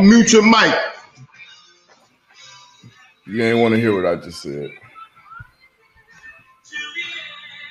[0.00, 0.74] Unmute your mic.
[3.26, 4.70] You ain't want to hear what I just said.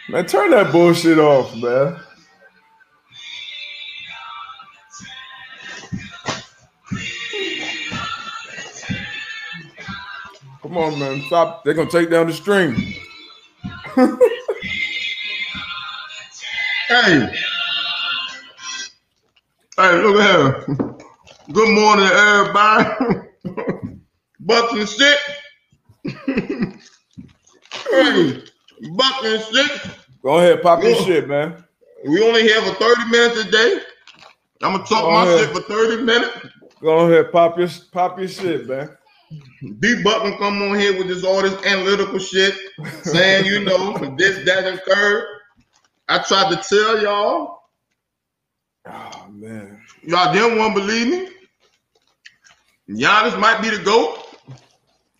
[0.09, 1.99] Man, turn that bullshit off, man.
[10.61, 11.23] Come on, man.
[11.25, 11.63] Stop.
[11.63, 12.93] They're gonna take down the stream.
[16.89, 17.31] Hey.
[19.77, 20.95] Hey, look at here.
[21.51, 22.89] Good morning, everybody.
[24.39, 25.19] Bucks and shit.
[27.91, 28.43] hey,
[28.95, 29.71] Bucks and shit.
[30.21, 31.63] Go ahead, pop your shit, man.
[32.07, 33.79] We only have a 30 minutes a day.
[34.61, 35.39] I'm gonna talk Go my ahead.
[35.39, 36.37] shit for 30 minutes.
[36.81, 38.95] Go ahead, pop your pop your shit, man.
[39.79, 42.53] D Button come on here with this all this analytical shit,
[43.01, 45.25] saying you know this, that, and third.
[46.09, 47.59] I tried to tell y'all,
[48.85, 49.81] Oh man.
[50.03, 51.29] y'all didn't want to believe me.
[52.89, 54.19] Giannis might be the goat.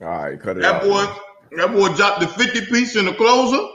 [0.02, 0.84] All right, cut it That out.
[0.84, 1.16] boy, man.
[1.58, 3.66] that boy dropped the 50 piece in the closer.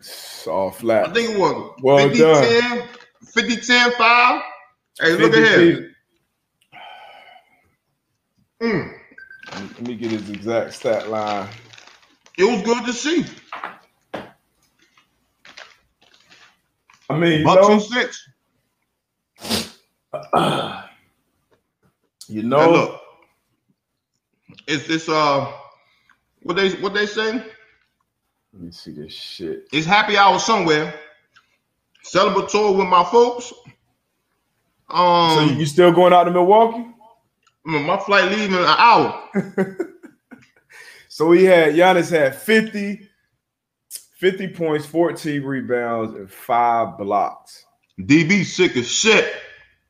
[0.00, 0.70] It's all
[1.04, 2.44] I think it was Well 50 done.
[2.62, 2.88] 10,
[3.34, 4.42] 50 10 5.
[5.00, 5.90] Hey, look 50 at here.
[8.62, 8.94] Mm,
[9.52, 11.48] Let me get his exact stat line.
[12.38, 13.24] it was good to see.
[17.10, 18.28] I mean, you Bucks know, six.
[22.28, 22.97] you know,
[24.66, 25.52] it's this uh,
[26.42, 27.32] what they what they say?
[28.52, 29.68] let me see this shit.
[29.72, 30.94] It's happy hour somewhere.
[32.04, 33.52] Celebratory with my folks.
[34.90, 36.86] So Um, you, you still going out to Milwaukee?
[37.64, 39.28] my flight leaving in an hour.
[41.10, 43.08] So he had Giannis had 50,
[43.90, 47.64] 50 points, 14 rebounds, and five blocks.
[48.00, 49.34] DB sick as shit.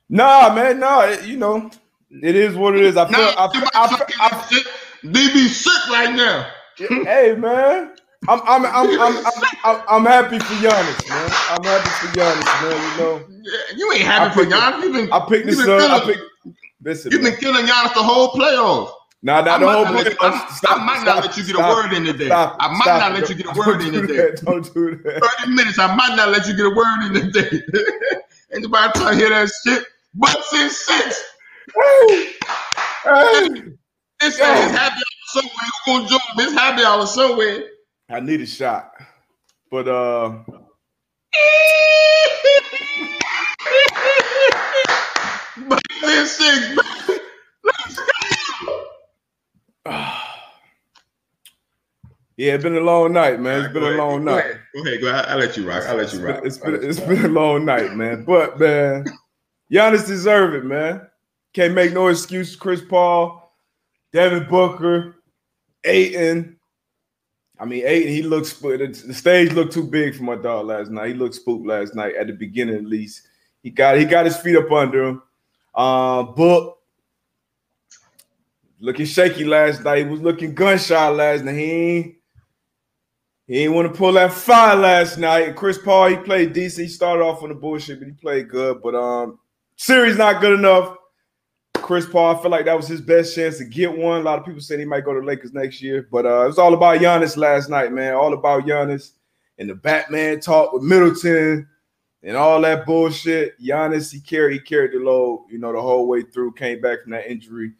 [0.09, 1.71] Nah, man, nah, it- you know,
[2.11, 2.97] it is what it is.
[2.97, 4.67] I feel, I, feel, I, feel, I, shit.
[5.05, 6.51] DB sick right now.
[6.77, 7.95] hey, man,
[8.29, 11.31] I'm, I'm, I'm, I'm, I'm, I'm, I'm happy for Giannis, man.
[11.51, 12.93] I'm happy for Giannis, man.
[12.93, 14.83] You know, Yeah, You ain't happy I for Giannis.
[14.85, 15.91] You've been I picked this up.
[16.03, 16.23] I picked.
[16.83, 18.93] Listen, You've been killing Giannis the whole playoffs.
[19.21, 20.13] Nah, I not the whole not let play.
[20.13, 22.31] you- I- I might not let you get a word in today.
[22.31, 24.37] I might not let you get a word in today.
[24.45, 25.39] Don't do that.
[25.41, 27.63] 30 minutes, I might not let you get a word in today.
[28.53, 29.85] Anybody trying to hear that shit?
[30.15, 31.25] Bucks in six.
[34.21, 34.45] It's, Yo.
[34.45, 35.53] it's happy hour somewhere.
[35.87, 36.21] Who gonna join?
[36.39, 37.65] It's happy hour somewhere.
[38.11, 38.93] I need a shot,
[39.71, 40.43] but uh,
[45.69, 46.81] Bucks in six.
[52.37, 53.65] Yeah, it's been a long night, man.
[53.65, 54.45] It's been a long go night.
[54.45, 54.61] ahead.
[54.75, 55.01] Go ahead.
[55.01, 55.25] Go ahead.
[55.27, 55.85] I'll let you rock.
[55.89, 56.41] I'll let you rock.
[56.45, 58.25] It's been, it's been a long night, man.
[58.25, 59.07] But man,
[59.73, 61.08] Giannis deserve it, man.
[61.55, 62.57] Can't make no excuse.
[62.57, 63.53] Chris Paul,
[64.13, 65.17] Devin Booker,
[65.85, 66.59] Ayton.
[67.59, 70.91] I mean, Ayton, he looks the the stage looked too big for my dog last
[70.91, 71.09] night.
[71.09, 73.23] He looked spooked last night at the beginning, at least.
[73.63, 75.23] He got he got his feet up under him.
[75.75, 76.79] Uh, Book
[78.81, 80.05] looking shaky last night.
[80.05, 81.57] He was looking gunshot last night.
[81.57, 82.15] He ain't,
[83.47, 85.57] he ain't want to pull that fire last night.
[85.57, 86.87] Chris Paul, he played decent.
[86.87, 88.83] He started off on the bullshit, but he played good.
[88.83, 89.39] But um,
[89.77, 90.98] series not good enough.
[91.89, 94.21] Chris Paul, I feel like that was his best chance to get one.
[94.21, 96.49] A lot of people said he might go to Lakers next year, but uh, it
[96.49, 98.13] was all about Giannis last night, man.
[98.13, 99.13] All about Giannis
[99.57, 101.67] and the Batman talk with Middleton
[102.23, 103.59] and all that bullshit.
[103.59, 106.53] Giannis, he carried he carried the load, you know, the whole way through.
[106.53, 107.73] Came back from that injury,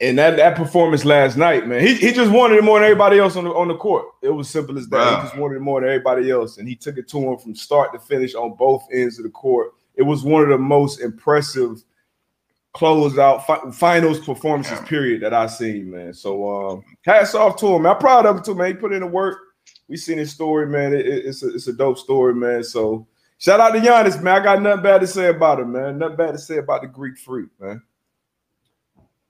[0.00, 3.18] and that that performance last night, man, he, he just wanted it more than everybody
[3.18, 4.06] else on the on the court.
[4.22, 4.96] It was simple as that.
[4.96, 5.16] Wow.
[5.16, 7.54] He just wanted it more than everybody else, and he took it to him from
[7.54, 9.74] start to finish on both ends of the court.
[9.96, 11.84] It was one of the most impressive
[12.74, 16.12] closeout fi- finals performances period that I seen, man.
[16.12, 17.82] So um, hats off to him.
[17.82, 17.92] Man.
[17.92, 18.68] I'm proud of him too, man.
[18.68, 19.38] He put in the work.
[19.88, 20.92] We seen his story, man.
[20.94, 22.64] It- it- it's a it's a dope story, man.
[22.64, 23.06] So
[23.38, 24.40] shout out to Giannis, man.
[24.40, 25.98] I got nothing bad to say about him, man.
[25.98, 27.80] Nothing bad to say about the Greek freak, man.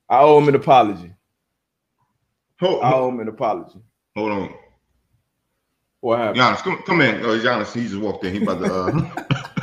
[0.08, 1.12] I owe him an apology.
[2.60, 3.80] Hold, I owe him an apology.
[4.16, 4.54] hold on.
[6.00, 6.40] What happened?
[6.40, 7.24] Giannis, come, come in.
[7.24, 8.34] Oh, Giannis, he just walked in.
[8.34, 8.74] He about to.
[8.74, 9.48] Uh...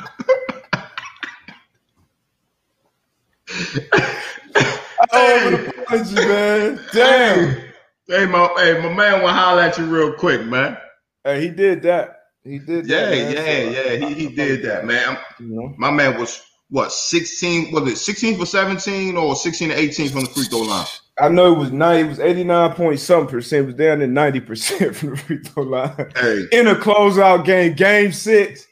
[3.93, 6.79] I owe him an apology, man.
[6.93, 7.61] Damn.
[8.07, 10.77] Hey, my hey, my man, to holler at you real quick, man.
[11.23, 12.17] Hey, he did that.
[12.43, 13.15] He did Yeah, that.
[13.15, 14.07] yeah, So, yeah.
[14.07, 15.17] He, he did that, man.
[15.39, 15.73] You know?
[15.77, 17.71] My man was what 16?
[17.73, 20.85] Was it 16 for 17 or 16 to 18 from the free throw line?
[21.19, 22.05] I know it was nine.
[22.05, 23.63] It was eighty nine point something percent.
[23.63, 27.45] It was down to ninety percent from the free throw line Hey, in a closeout
[27.45, 28.65] game, game six.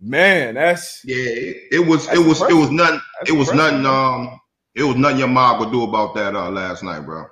[0.00, 3.00] Man, that's yeah, it, it was it was it was nothing.
[3.20, 3.86] That's It was impressive, nothing.
[3.86, 4.40] Um,
[4.74, 7.26] it was nothing your mom could do about that uh, last night, bro.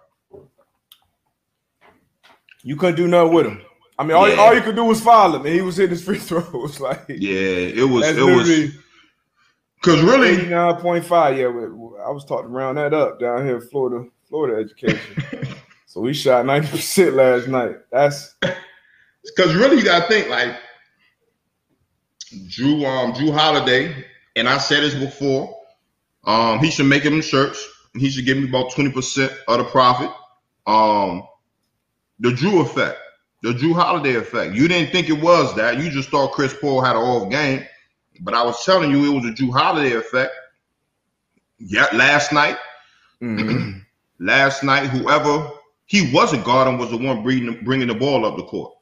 [2.62, 3.60] You couldn't do nothing with him.
[3.98, 4.36] I mean, all, Yeah.
[4.36, 6.80] all you could do was foul him, and he was hitting his free throws.
[6.80, 8.72] Like, Yeah, it was it was
[9.76, 11.36] because really, nine point five.
[11.36, 15.22] Yeah, I was taught to round that up down here in Florida, Florida education.
[15.86, 17.76] so we shot ninety percent last night.
[17.92, 20.56] That's because really you gotta think like
[22.48, 24.04] Jrue um Jrue Holiday,
[24.36, 25.56] and I said this before.
[26.24, 27.66] Um, he should make him shirts.
[27.94, 30.10] He should give me about twenty percent of the profit.
[30.66, 31.22] Um,
[32.18, 32.98] the Jrue effect,
[33.42, 34.54] the Jrue Holiday effect.
[34.54, 35.78] You didn't think it was that.
[35.78, 37.64] You just thought Chris Paul had an off game,
[38.20, 40.32] but I was telling you it was a Jrue Holiday effect.
[41.58, 42.56] Yeah, last night,
[43.22, 43.82] mhm.
[44.18, 45.50] last night, whoever
[45.86, 48.74] he wasn't guarding was the one bringing bringing the ball up the court.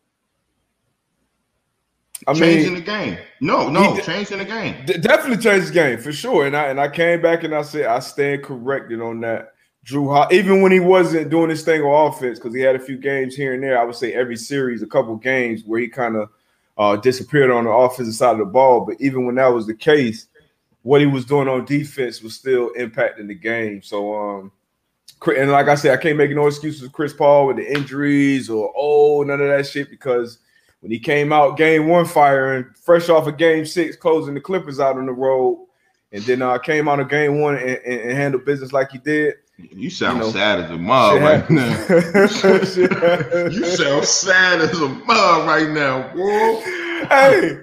[2.27, 3.19] I changing mean, the game.
[3.41, 4.85] No, no, He d- changing the game.
[5.01, 6.47] definitely changed the game for sure.
[6.47, 9.55] And I and I came back and I said I stand corrected on that.
[9.85, 12.81] Jrue, Ho- even when he wasn't doing his thing on offense, because he had a
[12.81, 13.81] few games here and there.
[13.81, 16.29] I would say every series, a couple games where he kind of
[16.79, 18.83] uh, disappeared on the offensive side of the ball.
[18.87, 20.27] But even when that was the case,
[20.83, 23.83] what he was doing on defense was still impacting the game.
[23.83, 24.53] So, um,
[25.37, 28.49] and like I said, I can't make no excuses for Chris Paul with the injuries
[28.49, 30.39] or oh none of that shit because
[30.83, 34.79] when he came out game one firing, fresh off of game six, closing the Clippers
[34.79, 35.67] out on the road,
[36.13, 38.99] and then uh, came out of game one and, and, and handled business like he
[38.99, 39.35] did.
[39.59, 41.87] You sound You know, sad as a mug right now.
[43.53, 46.61] You sound sad as a mug right now, boy.
[47.09, 47.59] hey,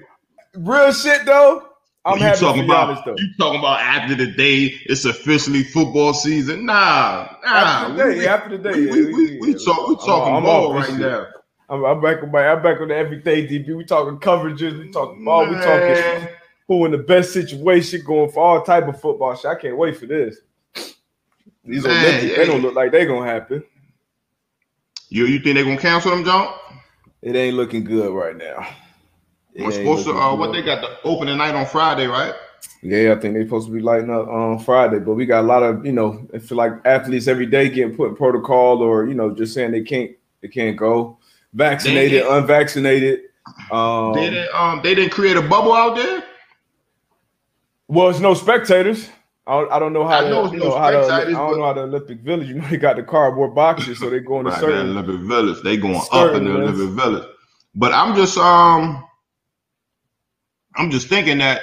[0.56, 1.65] real shit though.
[2.06, 3.15] I'm you happy talking about honest though.
[3.18, 6.65] you talking about after the day it's officially football season?
[6.65, 7.48] Nah, nah.
[7.51, 9.57] After the we- day, after the day, we, yeah, we, we, we, yeah.
[9.65, 11.00] talk, we I'm- talking I'm ball right shit.
[11.00, 11.27] now.
[11.69, 13.75] I'm, I'm back on my, I'm back on the everyday DB.
[13.75, 16.27] We talking coverages, we talking ball, we talking
[16.68, 19.45] who in the best situation, going for all type of football shit.
[19.45, 20.38] I can't wait for this.
[21.66, 23.63] These Man, Olympics, they don't look like they gonna happen.
[25.10, 26.54] You you think they gonna cancel them, John?
[27.21, 28.68] It ain't looking good right now.
[29.54, 32.33] It We're supposed to uh, what they got the opening night on Friday, right?
[32.81, 35.48] Yeah, I think they're supposed to be lighting up on Friday, but we got a
[35.48, 39.07] lot of you know, I feel like athletes every day getting put in protocol or
[39.07, 40.12] you know, just saying they can't
[40.42, 41.18] they can't go.
[41.54, 43.19] Vaccinated, They- unvaccinated.
[43.72, 46.24] Um, they didn't um they didn't create a bubble out there.
[47.88, 49.10] well, it's no spectators.
[49.48, 50.98] I don't, I don't know how I to, know it's you no know, how to,
[51.00, 52.48] I don't but- know how the Olympic Village.
[52.50, 54.94] You know, they got the cardboard boxes, so they're going to Right, certain.
[54.94, 55.63] that Olympic Village.
[55.63, 56.51] They going up in the.
[56.51, 57.28] Olympic Village.
[57.74, 59.04] But I'm just um
[60.75, 61.62] I'm just thinking that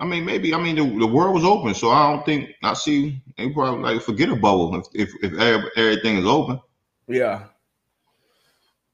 [0.00, 2.74] I mean maybe I mean the, the world was open, so I don't think I
[2.74, 5.32] see they probably like forget a bubble if if, if
[5.76, 6.60] everything is open.
[7.08, 7.46] Yeah.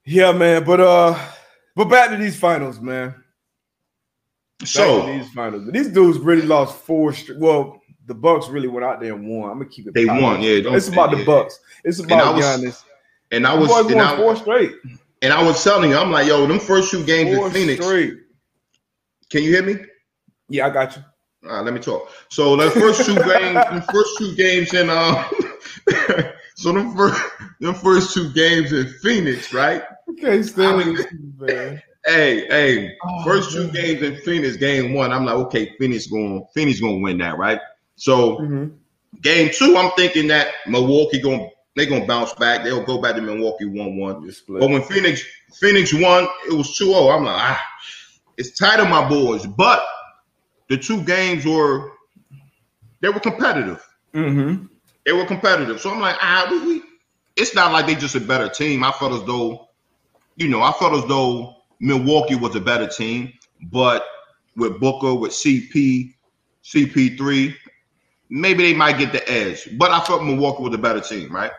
[0.07, 0.65] Yeah, man.
[0.65, 1.19] But uh,
[1.75, 3.15] but back to these finals, man.
[4.61, 5.69] Back So these finals.
[5.71, 7.13] These dudes really lost four.
[7.13, 7.39] Straight.
[7.39, 9.51] Well, the Bucks really went out there and won.
[9.51, 9.95] I'm gonna keep it.
[9.95, 10.23] they positive.
[10.23, 10.61] won, yeah.
[10.61, 11.25] don't- It's about the.
[11.25, 11.59] Bucks.
[11.85, 12.83] It's I about was- Giannis.
[13.33, 14.73] And I was and won I, four straight.
[15.21, 17.85] and I was telling you, I'm like, yo, them first two games Four in Phoenix.
[17.85, 18.15] straight.
[19.31, 19.85] Can you hear me?
[20.49, 21.03] Yeah, I got you.
[21.49, 22.09] All right, let me talk.
[22.29, 25.25] So the first two games, the first two games in um,
[26.55, 27.21] so them first,
[27.59, 29.83] them first two games in Phoenix, right?
[30.11, 31.07] Okay, stand I- this,
[31.39, 31.83] man.
[32.05, 33.73] Hey, hey, Oh, first two man.
[33.73, 37.37] games in Phoenix, game one, I'm like, okay, Phoenix going, Phoenix going to win that,
[37.37, 37.61] right?
[37.97, 38.75] So Mhm.
[39.23, 42.63] game two, I'm thinking that Milwaukee going, they gonna bounce back.
[42.63, 44.31] They'll go back to Milwaukee one one.
[44.49, 45.23] But when Phoenix
[45.59, 47.11] Phoenix won, it was 2-0.
[47.11, 47.63] I'm like, ah,
[48.39, 49.45] it's tight on my boys.
[49.47, 49.85] But
[50.69, 51.91] the two games were
[53.01, 53.85] they were competitive.
[54.15, 54.69] Mhm.
[55.05, 55.81] They were competitive.
[55.81, 56.83] So I'm like, ah, we, we
[57.37, 58.83] it's not like they just a better team.
[58.85, 59.66] I felt as though,
[60.37, 63.33] you know, I felt as though Milwaukee was a better team,
[63.71, 64.05] but
[64.57, 66.15] with Booker, with CP,
[66.65, 67.55] CP3,
[68.31, 69.69] maybe they might get the edge.
[69.79, 71.51] But I felt Milwaukee was a better team, right?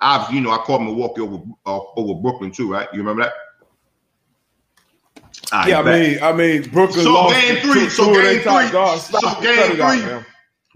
[0.00, 2.88] Obviously, you know, I called Milwaukee over uh, over Brooklyn too, right?
[2.92, 3.32] You remember that?
[5.52, 8.42] Right, Yeah, I mean, I mean, Brooklyn So lost game three, two so their game
[8.42, 10.22] three, so Stop game Cut it out,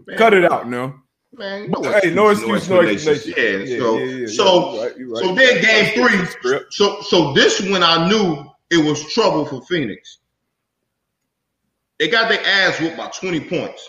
[0.05, 0.17] three.
[0.17, 1.03] Cut it out now.
[1.37, 1.71] Man,
[2.03, 3.35] Hey, no excuse, no explanation.
[3.37, 5.25] Yeah, so yeah, yeah, so you're right, you're right.
[5.25, 10.19] so then game three, so so this when I knew it was trouble for Phoenix.
[11.99, 13.89] They got their ass whooped by 20 points.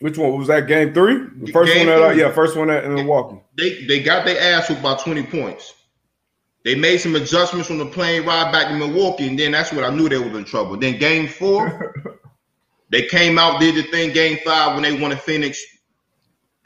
[0.00, 0.66] Which one was that?
[0.66, 2.20] Game three, the first Game one at uh, three.
[2.20, 3.40] yeah, first one at in Milwaukee.
[3.56, 5.74] They they got their ass whooped by 20 points.
[6.64, 9.84] They made some adjustments on the plane ride back to Milwaukee, and then that's when
[9.84, 10.76] I knew they was in trouble.
[10.76, 11.94] Then game four,
[12.90, 14.12] they came out, did the thing.
[14.12, 15.62] Game five, when they won in Phoenix,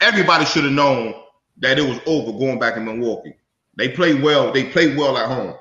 [0.01, 1.13] everybody should have known
[1.59, 3.35] that it was over going back in Milwaukee.
[3.77, 4.51] They played well.
[4.51, 5.55] They played well at home.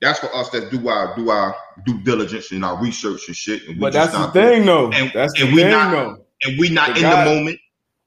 [0.00, 3.62] That's for us that do our do our due diligence and our research and shit.
[3.68, 4.90] And we But that's the thing, though.
[4.90, 6.24] And- that's the we thing, not- though.
[6.44, 7.58] and we not the in guy- the moment.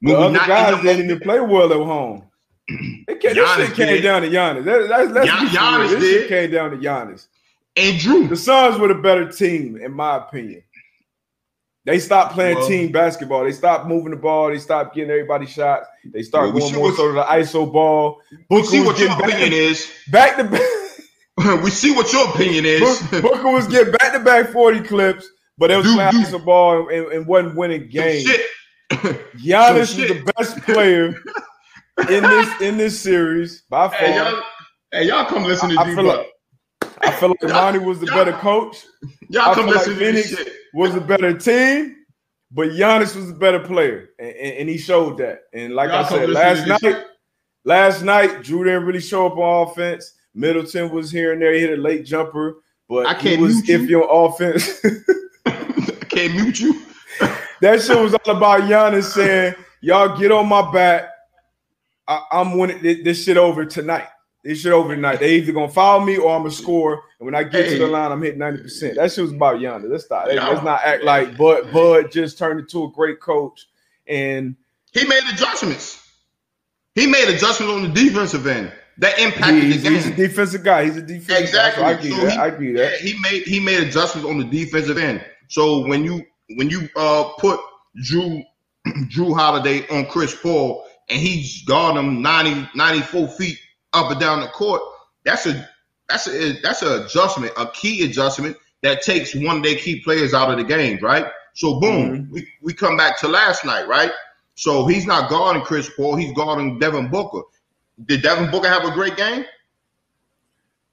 [0.01, 2.24] The When we other not guys in the didn't even play well at home.
[3.08, 4.01] It came, this shit came did.
[4.01, 4.63] down to Giannis.
[4.65, 5.89] That, that's, let's Gian- Giannis.
[6.00, 7.27] This shit came down to Giannis.
[7.77, 8.27] and Jrue.
[8.30, 10.63] The Suns were the better team, in my opinion.
[11.86, 13.44] They stopped playing Well- team basketball.
[13.44, 14.50] They stopped moving the ball.
[14.50, 15.88] They stopped getting everybody shots.
[16.13, 18.22] They start Well, going more what- so to the ISO ball.
[18.50, 19.90] We see what your back opinion is.
[20.12, 20.62] back to back.
[21.63, 23.02] we see what your opinion is.
[23.04, 26.25] Booker, Booker was getting back to back 40 clips, but it was Dude, playing dude.
[26.28, 28.24] ISO ball and, and wasn't winning games.
[28.30, 28.46] Shit.
[29.44, 31.08] Giannis Some the best player
[32.10, 33.98] in this in this series by far.
[33.98, 34.42] Hey y'all,
[34.92, 36.28] hey y'all come listen to I D feel like
[37.02, 38.84] I feel like Monty was the better coach,
[39.30, 40.54] Y'all I come feel like listen to this shit.
[40.74, 41.96] Was a better team,
[42.51, 45.42] but Giannis was a better player, and, and- and he showed that.
[45.53, 47.06] And like Y'all I said last to this night,
[47.65, 50.13] last night Jrue didn't really show up on offense.
[50.34, 51.53] Middleton was here and there.
[51.53, 52.56] He hit a late jumper,
[52.89, 54.00] but I can't was mute you.
[54.00, 54.84] iffy on offense.
[55.46, 56.82] I can't mute you.
[57.62, 61.10] that shit was all about Giannis saying, "Y'all get on my back.
[62.08, 64.08] I, I'm winning this shit over tonight.
[64.44, 65.20] This shit over tonight.
[65.22, 67.04] They either gonna foul me or I'm gonna score.
[67.20, 68.64] And when I get to the line, I'm hitting 90.
[68.64, 69.88] percent That shit was about Yonder.
[69.88, 70.28] Let's stop.
[70.28, 71.72] Let's, let's not act like Bud.
[71.72, 73.68] Bud just turned into a great coach,
[74.08, 74.56] and
[74.92, 76.00] He made adjustments.
[76.96, 79.94] He made adjustments on the defensive end that impacted he's, the game.
[79.98, 80.84] he's a defensive guy.
[80.86, 81.82] He's a defensive Exactly.
[81.84, 81.94] guy.
[81.94, 82.32] So I get So that.
[82.32, 83.00] he- I get Yeah, that.
[83.00, 85.24] he made he made adjustments on the defensive end.
[85.48, 86.24] So when you
[86.56, 87.60] when you uh put
[88.04, 88.44] Jrue
[89.08, 93.58] Jrue Holiday on Chris Paul and he's guarding him 90, 94 feet
[93.94, 94.82] up and down the court,
[95.24, 95.70] that's a
[96.10, 100.34] that's a that's an adjustment, a key adjustment that takes one of their key players
[100.34, 101.26] out of the game, right?
[101.54, 102.34] So boom, mm-hmm.
[102.34, 104.12] we, we come back to last night, right?
[104.56, 107.42] So he's not guarding Chris Paul, he's guarding Devin Booker.
[108.06, 109.46] Did Devin Booker have a great game?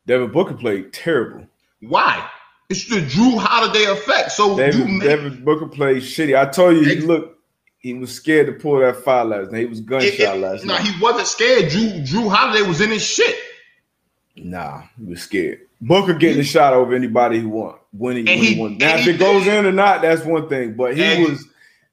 [0.07, 1.47] Devin Booker played terrible.
[1.81, 2.29] Why?
[2.69, 4.33] It's the Jrue Holiday effect.
[4.33, 6.39] So you Devin, make, Devin Booker played shitty.
[6.39, 7.40] I told you, looked.
[7.81, 9.61] He was scared to pull that foul last night.
[9.61, 10.87] He was gunshot it- it- last no, night.
[10.87, 11.65] he wasn't scared.
[11.73, 13.35] Jrue Jrue Holiday was in his shit.
[14.37, 15.61] Nah, he was scared.
[15.81, 18.79] Booker getting a shot over anybody he want when he, when he- he won.
[18.79, 20.75] Now, if it goes in or not, that's one thing.
[20.75, 21.45] But he was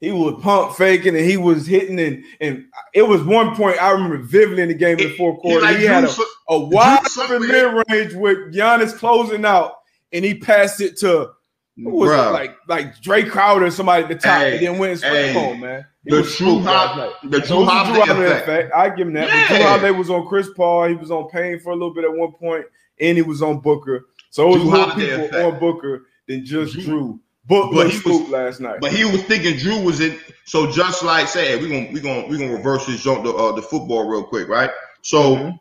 [0.01, 3.91] he was pump faking and he was hitting and and it was one point I
[3.91, 5.61] remember vividly in the game in the fourth quarter.
[5.61, 6.09] like He, had a,
[6.49, 9.73] a wide open mid range with Giannis closing out,
[10.11, 11.31] and he passed it to
[11.77, 12.09] who was?
[12.09, 12.33] Bruh.
[12.33, 15.85] like like Dre Crowder somebody at the top, Hey, and then went hey, man.
[16.05, 17.13] It the was Jrue spooked last Hol- night.
[17.31, 18.43] the So Jrue the Holiday Jrue effect.
[18.47, 18.73] effect.
[18.73, 19.27] I give him that.
[19.27, 19.67] But Jrue Yeah.
[19.69, 20.87] Holiday was on Chris Paul.
[20.87, 22.65] He was on Payne for a little bit at one point,
[22.99, 24.05] and he was on Booker.
[24.29, 25.53] So it was Jrue more Holiday people effect.
[25.53, 27.19] on Booker than just Jrue- Jrue.
[27.45, 28.79] Book But he was- last night.
[28.81, 30.17] But he was thinking Jrue was in.
[30.45, 33.51] So just like say, we're gonna we're gonna we're gonna reverse this jump the uh,
[33.53, 34.69] the football real quick, right?
[35.01, 35.59] So Mhm.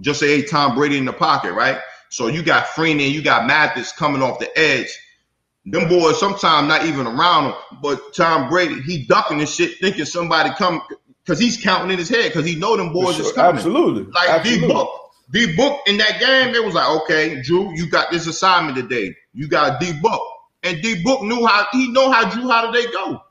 [0.00, 1.78] just say hey, Tom Brady in the pocket, right?
[2.10, 4.88] So you got Freeney, you got Mathis coming off the edge.
[5.64, 10.04] Them boys sometimes not even around him, but Tom Brady he ducking and shit, thinking
[10.04, 10.82] somebody come
[11.24, 13.56] because he's counting in his head because he know them boys For is coming.
[13.56, 14.04] Absolutely.
[14.04, 14.68] Like D Absolutely.
[14.68, 14.90] Book.
[15.32, 19.14] D Book in that game, it was like, okay, Jrue, you got this assignment today.
[19.32, 20.22] You got D Book.
[20.64, 23.22] And D Book knew how he know how Jrue how did they go.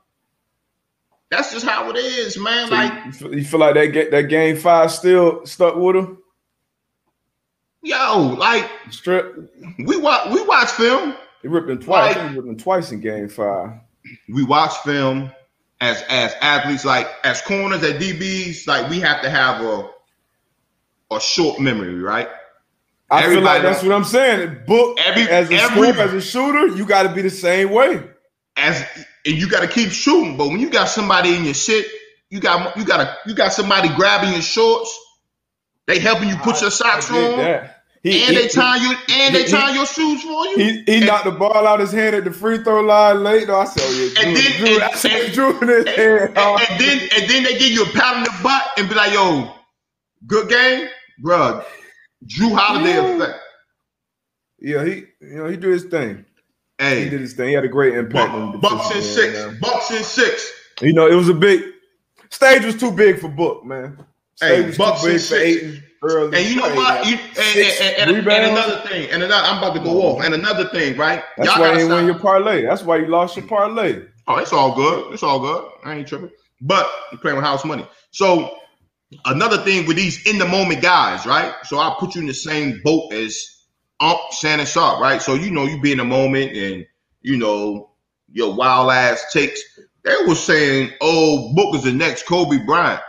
[1.30, 2.68] That's just how it is, man.
[2.68, 5.96] So like, you, feel, you feel like that get that game five still stuck with
[5.96, 6.18] him?
[7.82, 9.52] Yo, like Strip.
[9.78, 11.14] we watch we watch film.
[11.42, 12.16] He ripped him twice.
[12.16, 13.70] Like- he ripped him twice in game five.
[14.28, 15.30] We watch film
[15.80, 19.88] as as athletes, like as corners, at DBs, like we have to have a
[21.12, 22.28] a short memory, right?
[23.10, 24.58] I feel like Everybody that's what I'm saying.
[24.66, 27.70] Book Every- as a every- scorer, as a shooter, you got to be the same
[27.70, 28.02] way.
[28.56, 28.84] as
[29.26, 30.36] and you got to keep shooting.
[30.36, 31.86] But when you got somebody in your shit,
[32.30, 34.96] you got you got to you got somebody grabbing your shorts.
[35.90, 37.16] They helping you put your socks on.
[38.02, 40.56] He, and he- they tie you and they he- tie your shoes for you.
[40.56, 43.46] He, he knocked the ball out of his hand at the free throw line late.
[43.48, 45.84] No, I said, oh, yeah, And then- Jrue, and- I said, and- Jrue in his
[45.86, 46.38] and, hand.
[46.38, 48.94] and- and then and then they give you a pat on the butt and be
[48.94, 49.52] like, "Yo,
[50.26, 50.88] good game,
[51.22, 51.62] bruh.
[52.26, 53.16] Jrue Holiday Yeah.
[53.16, 53.38] effect.
[54.60, 56.24] yeah, he you know he did his thing.
[56.78, 57.48] He did his thing.
[57.48, 59.58] He had a great impact on Buck- Bucks and six, man.
[59.60, 60.50] Bucks and six.
[60.80, 61.62] You know, it was a big
[62.30, 63.98] stage was too big for Book, man.
[64.40, 65.34] Hey, Bucks big and for.
[65.36, 66.38] Ayton early.
[66.38, 67.06] And you know what?
[67.06, 70.24] You, and, and, and, and, another thing, and another, I'm about to go off.
[70.24, 71.22] And another thing, right?
[71.36, 72.62] That's Y'all why you win your parlay.
[72.62, 74.04] That's why you lost your parlay.
[74.26, 75.12] Oh, it's all good.
[75.12, 75.70] It's all good.
[75.84, 76.30] I ain't tripping.
[76.60, 77.86] But you're playing with house money.
[78.10, 78.58] So
[79.24, 81.54] another thing with these in the moment guys, right?
[81.64, 83.64] So I put you in the same boat as
[84.00, 85.20] Ump, Shannon Sharpe, right?
[85.20, 86.86] So you know you be in the moment and
[87.22, 87.90] you know
[88.32, 89.60] your wild ass takes.
[90.04, 93.02] They were saying, "Oh, Book is the next Kobe Bryant."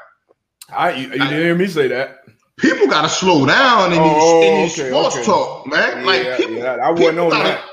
[0.75, 2.19] I you, you didn't hear me say that.
[2.57, 5.25] People gotta slow down in Oh, these okay, sports okay.
[5.25, 6.05] talk, man.
[6.05, 7.65] like people, yeah, I wasn't people on gotta, that.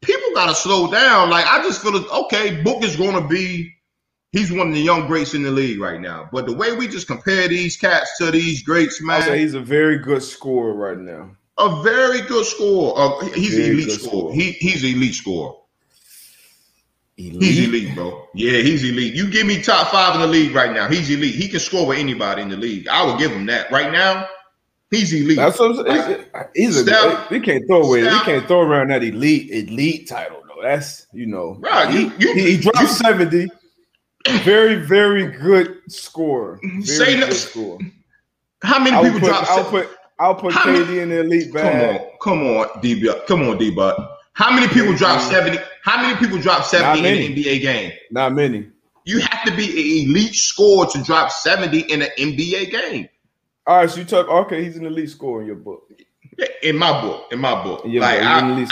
[0.00, 1.28] people gotta slow down.
[1.30, 3.72] Like I just feel like, okay, Book is gonna be
[4.32, 6.28] he's one of the young greats in the league right now.
[6.32, 9.60] But the way we just compare these cats to these greats, man, say he's a
[9.60, 11.36] very good scorer right now.
[11.58, 12.94] a very good scorer.
[12.96, 14.08] Uh, he's Very an elite scorer.
[14.30, 14.34] scorer.
[14.34, 15.54] He he's an elite scorer.
[17.30, 18.26] He's elite, bro.
[18.34, 19.14] Yeah, he's elite.
[19.14, 20.88] You give me top five in the league right now.
[20.88, 21.34] He's elite.
[21.34, 22.88] He can score with anybody in the league.
[22.88, 23.70] I will give him that.
[23.70, 24.26] Right now,
[24.90, 25.36] he's elite.
[25.36, 26.24] That's what I'm saying.
[26.54, 28.00] He's a, Steph- he can't throw away.
[28.02, 30.62] He Steph- can't throw around that elite elite title though.
[30.62, 31.56] That's you know.
[31.60, 33.48] Right, He, you- he, he dropped you- seventy.
[34.44, 36.60] Very very good score.
[36.62, 37.78] Very Say good no- scorer.
[38.62, 39.50] How many I'll people put, drop?
[39.50, 39.88] I'll put
[40.20, 43.12] I'll put KD in the elite Come on, come on, D.
[43.26, 43.70] Come on, D.
[43.72, 44.18] Buck.
[44.34, 45.30] How many people drop Mhm.
[45.30, 45.58] seventy?
[45.82, 47.26] How many people drop seventy in many.
[47.26, 47.92] an NBA game?
[48.10, 48.66] Not many.
[49.04, 49.64] You have to be
[50.04, 53.08] an elite scorer to drop seventy in an NBA game.
[53.66, 54.64] All right, so you took okay.
[54.64, 55.90] He's an elite scorer in your book.
[56.62, 58.70] In my book, in my book, your like I, I, don't,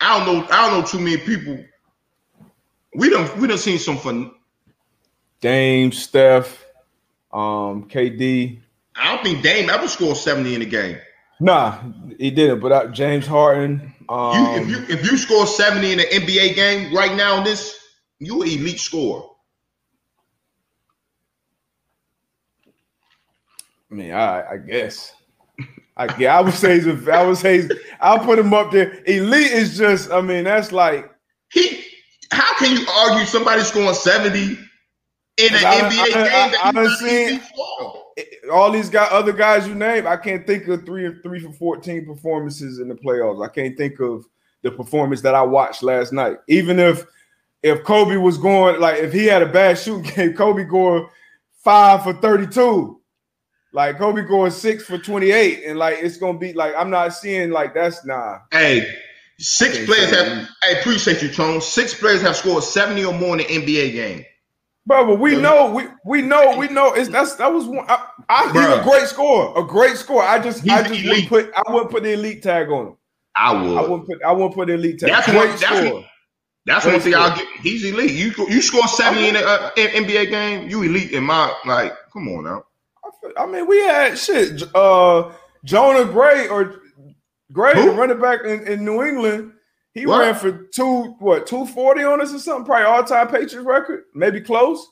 [0.00, 1.58] I don't know, I don't know too many people.
[2.94, 4.30] We don't, we don't seen some fun.
[5.40, 6.64] Dame, Steph,
[7.32, 8.60] um, KD.
[8.94, 10.98] I don't think Dame ever scored seventy in a game.
[11.40, 11.78] Nah,
[12.18, 12.60] he didn't.
[12.60, 13.92] But uh, James Harden.
[14.08, 17.76] You, Um, if you if you score seventy in an NBA game right now, this
[18.20, 19.24] you elite scorer.
[23.90, 25.12] I mean, I, I guess.
[25.96, 28.70] I yeah, I would say he's a, I would say he's, I'll put him up
[28.70, 29.02] there.
[29.06, 31.10] Elite is just, I mean, that's like
[31.50, 31.82] He,
[32.30, 34.58] how can you argue somebody scoring seventy
[35.38, 38.02] in an I- NBA I- game I- that I you not seen- scorer?
[38.52, 40.06] All these guys, other guys you name.
[40.06, 43.44] I can't think of three or three for fourteen performances in the playoffs.
[43.44, 44.24] I can't think of
[44.62, 46.38] the performance that I watched last night.
[46.48, 47.04] Even if
[47.62, 51.08] if Kobe was going like if he had a bad shooting game, Kobe going
[51.62, 53.00] five for thirty two.
[53.72, 57.50] Like Kobe going six for 28, and like it's gonna be like I'm not seeing
[57.50, 58.38] like that's nah.
[58.50, 58.88] Hey,
[59.38, 60.48] six players have.
[60.62, 61.60] I appreciate you, Tone.
[61.60, 64.24] Six players have scored seventy or more in an NBA game.
[64.86, 66.92] Bro, but we know, we we know, we know.
[66.94, 67.84] It's that's that was one.
[67.88, 70.22] I, I, he's a great scorer, a great scorer.
[70.24, 72.96] I just, He's I just wouldn't put, I wouldn't put the elite tag on him.
[73.36, 73.76] I would.
[73.76, 75.10] I wouldn't put, I wouldn't put the elite tag.
[75.10, 76.04] That's great what- that's scorer.
[76.66, 77.14] That's Great one thing.
[77.14, 77.46] I'll get.
[77.62, 78.12] He's elite.
[78.12, 81.92] You you score seventy in an uh, NBA game, you elite in my like.
[82.12, 82.64] Come on now.
[83.04, 84.62] I I mean, we had shit.
[84.74, 85.32] Uh,
[85.64, 86.80] Jonas Gray or
[87.52, 87.90] Gray, Who?
[87.90, 89.52] the running back in, in New England.
[89.96, 90.20] He What?
[90.20, 92.66] ran for two, what, two forty on us or something?
[92.66, 94.86] Probably all time Patriots record, maybe close.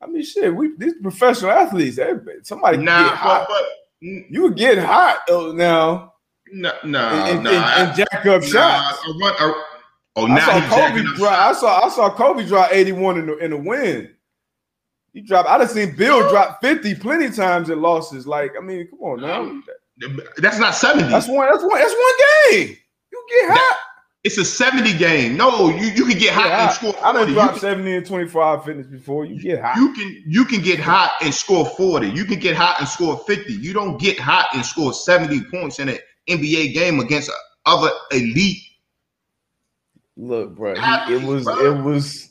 [0.00, 0.54] I mean, shit.
[0.56, 1.98] We these professional athletes.
[2.44, 3.46] Somebody Nah, get hot.
[3.48, 3.64] but
[4.00, 6.14] You would get hot now.
[6.50, 7.26] No, and, nah.
[7.26, 9.06] and, and jack up nah, shots.
[9.06, 9.64] a run- a-
[10.16, 11.32] oh, I now saw Kobe drop.
[11.38, 14.14] I saw I saw Kobe drop 81 in the in the win.
[15.12, 15.48] He dropped.
[15.50, 18.26] I done seen Bill drop 50 plenty times in losses.
[18.26, 19.60] Like, I mean, come on now.
[20.38, 21.08] That's not 70.
[21.10, 22.14] That's one, that's one, that's one
[22.52, 22.76] game.
[23.12, 23.78] You get hot.
[24.24, 25.36] It's a 70 game.
[25.36, 27.18] No, you, you can get hot Yeah, and I, score I 40.
[27.18, 29.24] done You dropped can, 70 and 25 fitness before.
[29.24, 29.76] You get hot.
[29.76, 32.08] you can you can get hot and score 40.
[32.10, 33.52] You can get hot and score 50.
[33.52, 37.30] You don't get hot and score 70 points in an NBA game against
[37.64, 38.58] other elite.
[40.16, 41.58] Look, bro, he- it was bro.
[41.78, 42.30] it was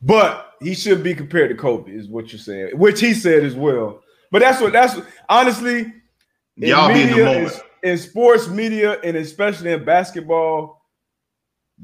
[0.00, 3.56] but he should be compared to Kobe, is what you're saying, which he said as
[3.56, 4.00] well.
[4.30, 4.96] But that's what that's
[5.28, 5.92] honestly
[6.56, 7.54] Y'all be in the media, moment.
[7.54, 10.76] in, in sports media, and especially in basketball,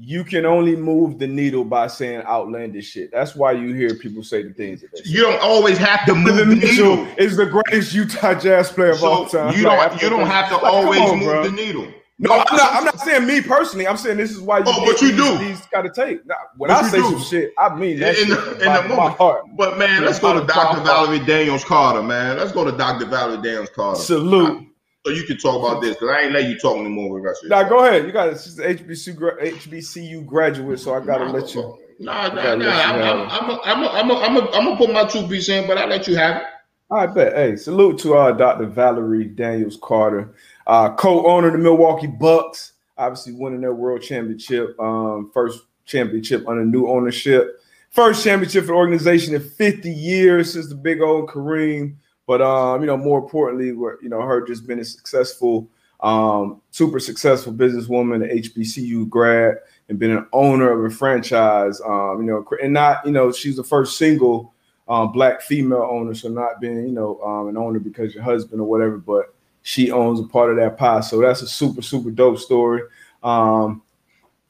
[0.00, 3.10] you can only move the needle by saying outlandish shit.
[3.12, 5.10] That's why you hear people say the things that they say.
[5.10, 7.06] You don't always have to move the needle.
[7.16, 9.54] is the greatest Utah Jazz player of all time.
[9.56, 11.44] you don't after you don't have to like, always on, move bro.
[11.44, 11.86] the needle.
[12.18, 12.72] No, I'm not.
[12.74, 13.86] I'm not saying me personally.
[13.88, 14.64] I'm saying this is why you.
[14.68, 15.38] Oh, but you these, do.
[15.38, 16.24] These gotta take.
[16.26, 17.10] Now, when But I say do.
[17.10, 19.16] some shit, I mean that In shit the- in my, the moment.
[19.16, 19.42] heart.
[19.56, 20.80] But man, Yeah, let's go to Dr.
[20.82, 22.36] Valerie Daniels Carter, man.
[22.36, 23.06] Let's go to Dr.
[23.06, 24.00] Valerie Daniels Carter.
[24.00, 24.64] Salute.
[25.04, 27.42] So you can talk about this because I ain't let you talk anymore with us.
[27.44, 28.06] Now go ahead.
[28.06, 28.40] You got it.
[28.40, 31.78] She's HBCU gra- HBCU graduate, so I gotta let you.
[31.98, 32.70] Nah, nah, nah.
[32.70, 35.28] I'm, I'm, I'm, a, I'm, a, I'm, a, I'm, a, I'm gonna put my two
[35.28, 36.42] piece in, but I let you have it.
[36.90, 37.34] I bet.
[37.34, 38.66] Hey, salute to uh, Dr.
[38.66, 40.34] Valerie Daniels Carter,
[40.66, 42.72] uh, co-owner of the Milwaukee Bucks.
[42.96, 48.74] Obviously, winning their world championship, um, first championship under new ownership, first championship for the
[48.74, 51.96] organization in 50 years since the big old Kareem.
[52.26, 55.68] But um, you know, more importantly, where you know her just been a successful,
[56.00, 59.58] um, super successful businesswoman, an HBCU grad,
[59.88, 61.80] and been an owner of a franchise.
[61.82, 64.54] Um, you know, and not you know she's the first single
[64.88, 68.60] um, black female owner, so not being you know um, an owner because your husband
[68.60, 71.00] or whatever, but she owns a part of that pie.
[71.00, 72.82] So that's a super super dope story.
[73.22, 73.82] Um,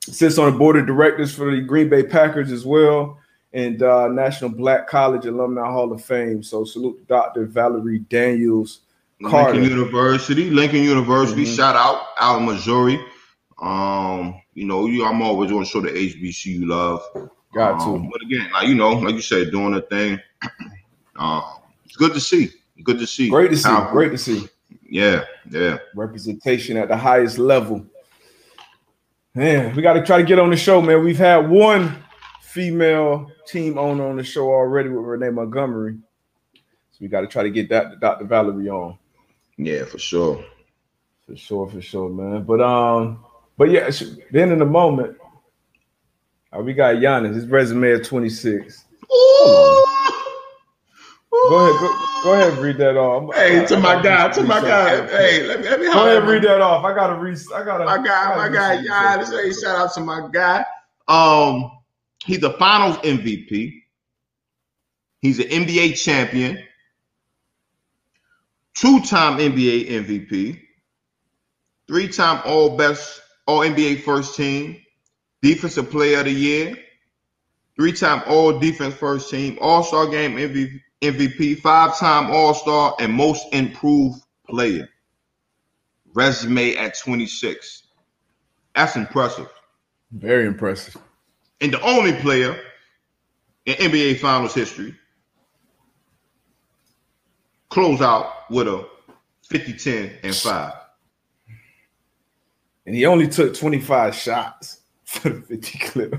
[0.00, 3.18] sits on the board of directors for the Green Bay Packers as well,
[3.54, 6.42] and uh, National Black College Alumni Hall of Fame.
[6.42, 7.46] So salute to Dr.
[7.46, 8.80] Valerie Daniels.
[9.24, 9.54] Carter.
[9.58, 11.44] Lincoln University, Lincoln University.
[11.44, 11.56] Mhm.
[11.56, 12.98] Shout out out of Missouri.
[13.62, 17.00] Um, you know, you, I'm always going to show the HBCU love.
[17.54, 18.10] Got Um, to.
[18.12, 20.18] But again, like you know, like you said, doing the thing.
[21.16, 21.40] Uh,
[21.84, 22.50] it's good to see.
[22.82, 23.28] Good to see.
[23.30, 23.68] Great to see.
[23.68, 24.48] How- Great to see.
[24.82, 25.78] Yeah, yeah.
[25.94, 27.86] Representation at the highest level.
[29.34, 31.04] Man, we got to try to get on the show, man.
[31.04, 32.03] We've had one
[32.54, 35.96] female team owner on the show already with Renee Montgomery.
[36.92, 38.24] So we got to try to get that Dr.
[38.26, 38.96] Valerie on.
[39.58, 40.44] Yeah, for sure.
[41.26, 42.44] For sure, for sure, man.
[42.44, 43.24] But um,
[43.58, 43.90] but yeah,
[44.30, 45.16] then in the moment,
[46.56, 47.34] uh, we got Giannis.
[47.34, 48.84] His resume is 26.
[51.50, 53.34] Go ahead, go, go ahead, read that off.
[53.34, 55.06] Hey, to my I gotta guy, to my guy.
[55.08, 56.84] Hey, let me let me Go ahead, at read that off.
[56.84, 57.36] I gotta read.
[57.54, 57.84] I gotta.
[57.84, 60.64] my guy, I my guy, read yeah, some- let's say shout out to my guy.
[61.08, 61.70] Um,
[62.24, 63.82] he's a finals MVP.
[65.20, 66.62] He's an NBA champion,
[68.74, 70.60] two-time NBA MVP,
[71.88, 74.82] three-time All Best All NBA First Team,
[75.40, 76.76] Defensive Player of the Year,
[77.76, 84.88] three-time All Defense First Team, All-Star Game MVP, MVP five-time All-Star, and Most Improved Player.
[86.12, 87.82] Resume at 26.
[88.74, 89.48] That's impressive.
[90.12, 90.98] Very impressive.
[91.64, 92.60] And the only player
[93.64, 94.94] in NBA Finals history
[97.70, 98.86] close out with a
[99.48, 100.72] 50 10 and 5.
[102.84, 106.14] And he only took 25 shots for the 50 clip.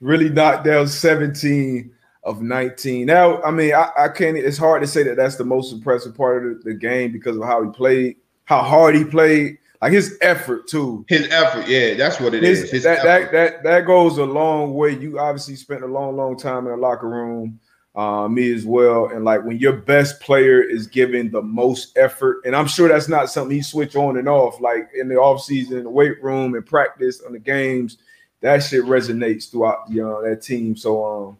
[0.00, 1.92] really knocked down 17
[2.24, 3.04] of 19.
[3.04, 4.38] Now, I mean, I, I can't.
[4.38, 7.36] It's hard to say that that's the most impressive part of the, the game because
[7.36, 11.04] of how he played, how hard he played, like his effort too.
[11.08, 12.70] His effort, yeah, that's what it His- is.
[12.70, 13.32] His that, effort.
[13.32, 14.90] that that that goes a long way.
[14.98, 17.58] You obviously spent a long, long time in the locker room.
[17.96, 19.06] Uh, me as well.
[19.06, 23.08] And like when your best player is giving the most effort, and I'm sure that's
[23.08, 26.22] not something he switch on and off, like in the off season, in the weight
[26.22, 27.98] room and practice on the games,
[28.42, 30.76] that shit resonates throughout you know, that team.
[30.76, 31.38] So um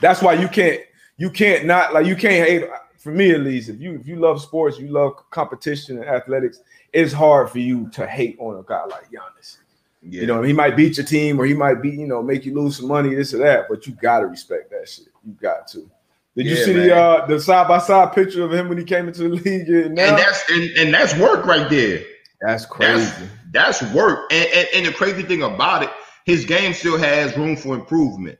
[0.00, 0.80] that's why you can't
[1.18, 2.64] you can't not like you can't hate
[3.02, 6.60] for me at least if you if you love sports you love competition and athletics
[6.92, 9.58] it's hard for you to hate on a guy like Giannis
[10.02, 10.20] yeah.
[10.22, 12.54] you know he might beat your team or he might be you know make you
[12.54, 15.66] lose some money this or that but you got to respect that shit you got
[15.68, 15.88] to
[16.36, 16.88] did you Yeah, see man.
[16.88, 19.68] the uh the side by side picture of him when he came into the league
[19.68, 22.02] and now and that's and, and that's work right there.
[22.40, 24.32] that's crazy That's that's work.
[24.32, 25.90] And, and and the crazy thing about it,
[26.24, 28.38] his game still has room for improvement.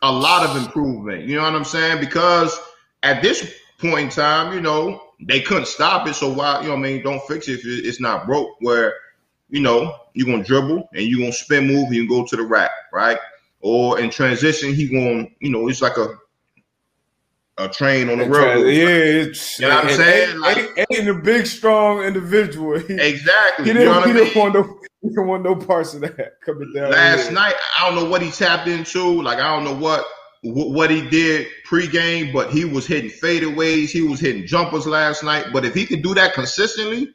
[0.00, 1.24] A lot of improvement.
[1.24, 2.00] You know what I'm saying?
[2.00, 2.58] Because
[3.04, 6.14] at this point in time, you know, they couldn't stop it.
[6.14, 8.56] So why, you know what I mean, don't fix it if it's not broke.
[8.60, 8.94] Where,
[9.50, 12.42] you know, you're gonna dribble and you're gonna spin move and you go to the
[12.42, 13.18] rack, right?
[13.60, 16.08] Or in transition, he gonna, you know, it's like a
[17.56, 18.66] a train on the road.
[18.66, 20.40] yeah, it's, You know what I'm saying?
[20.40, 22.78] Like- and a big, strong individual.
[22.88, 23.64] He, Exactly.
[23.66, 24.24] he You didn't, know what I mean?
[24.24, 26.90] didn't want no, he didn't want no parts of that coming down.
[26.90, 27.32] last here.
[27.32, 30.04] night i don't know what he tapped into like i don't know what
[30.44, 35.24] wh- what he did pregame but he was hitting fadeaways he was hitting jumpers last
[35.24, 37.14] night but if he can do that consistently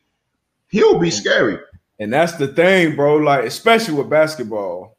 [0.69, 1.59] he'll be scary
[1.99, 3.17] And that's the thing, bro.
[3.17, 4.97] Like, especially with basketball,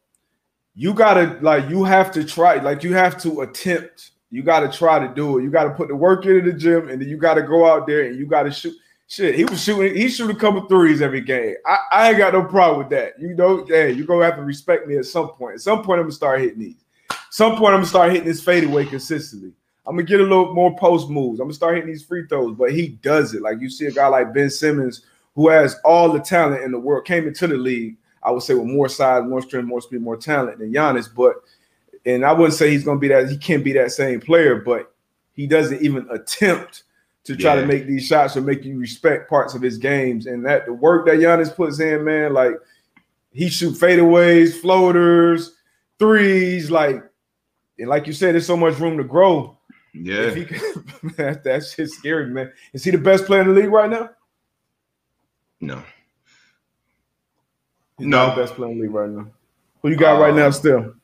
[0.74, 4.12] you gotta like you have to try, like you have to attempt.
[4.30, 5.42] You gotta try to do it.
[5.44, 8.02] You gotta put the work into the gym, and then you gotta go out there
[8.06, 8.74] and you gotta shoot.
[9.08, 9.96] Shit, he was shooting.
[9.96, 11.56] He shooting a couple threes every game.
[11.66, 13.18] I, I ain't got no problem with that.
[13.20, 15.54] You know, hey, you gonna have to respect me at some point.
[15.56, 16.84] At some point, I'm gonna start hitting these.
[17.30, 19.52] Some point, I'm gonna start hitting this fadeaway consistently.
[19.86, 21.40] I'm gonna get a little more post moves.
[21.40, 23.42] I'm gonna start hitting these free throws, but he does it.
[23.42, 25.02] Like you see a guy like Ben Simmons,
[25.34, 27.96] who has all the talent in the world, came into the league.
[28.22, 31.08] I would say with more size, more strength, more speed, more talent than Giannis.
[31.14, 31.36] But
[32.04, 33.30] and I wouldn't say he's gonna be that.
[33.30, 34.92] He can't be that same player, but
[35.32, 36.82] he doesn't even attempt
[37.24, 37.60] to try Yeah.
[37.62, 40.26] to make these shots or make you respect parts of his games.
[40.26, 42.54] And that the work that Giannis puts in, man, like
[43.32, 45.54] he shoot fadeaways, floaters,
[45.98, 47.04] threes, like
[47.80, 49.58] and like you said, there's so much room to grow.
[49.94, 50.60] yeah If he can,
[51.16, 52.52] that, that shit's scary, man.
[52.72, 54.10] Is he the best player in the league right now?
[55.60, 55.82] no
[57.98, 58.34] He's No.
[58.36, 59.26] best player in the league right now.
[59.82, 60.94] Who you got right now Um, still?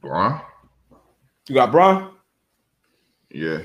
[0.00, 0.40] Bron?
[1.48, 2.10] You got Bron?
[3.30, 3.58] yeah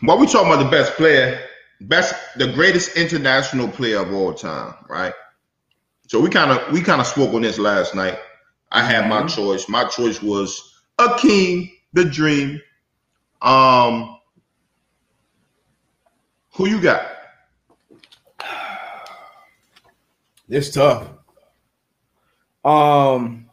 [0.00, 1.40] while we talking about the best player
[1.82, 5.12] best the greatest international player of all time right
[6.06, 8.18] so we kind of we kind of spoke on this last night
[8.72, 9.34] i had my Mhm.
[9.34, 12.60] choice my choice was a king, the dream
[13.42, 14.18] um
[16.52, 17.02] who you got
[20.48, 21.08] It's tough.
[22.64, 23.46] Um,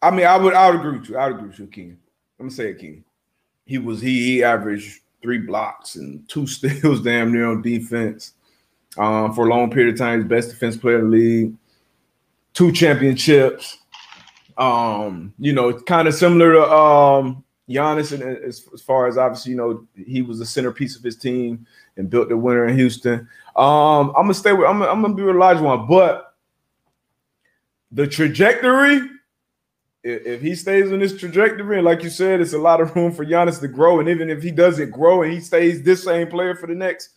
[0.00, 1.16] I mean, I would, I would agree with you.
[1.16, 1.98] I would agree with you, King.
[2.38, 3.04] I'm gonna say King.
[3.66, 8.34] He was he he averaged three blocks and two steals, damn near on defense.
[8.98, 10.26] Um, for a long period of time.
[10.28, 11.54] Best defense player in the league,
[12.54, 13.78] two championships.
[14.58, 19.52] Um, you know, kind of similar to um, Giannis, and as, as far as obviously,
[19.52, 23.28] you know, he was the centerpiece of his team and built the winner in Houston.
[23.56, 24.68] Um, I'm gonna stay with.
[24.68, 26.34] I'm, I'm gonna be with Olajuwon, but
[27.90, 29.08] the trajectory.
[30.04, 33.12] If he stays on this trajectory, and like you said, it's a lot of room
[33.12, 34.00] for Giannis to grow.
[34.00, 37.10] And even if he doesn't grow and he stays this same player for the next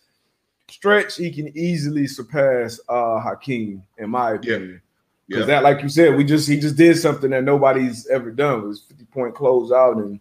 [0.68, 4.80] stretch, he can easily surpass uh Hakeem, in my opinion.
[5.28, 5.56] Because Yeah.
[5.56, 8.60] that, like you said, we just he just did something that nobody's ever done.
[8.60, 10.20] It was 50 point close out, and